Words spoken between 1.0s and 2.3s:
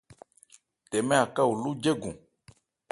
Aká oló jɛ́gɔn.